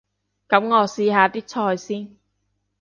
[0.49, 2.17] 噉我試下啲菜先